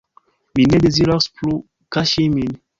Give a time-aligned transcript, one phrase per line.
[0.59, 1.55] Mi ne deziras plu
[1.97, 2.61] kaŝi min.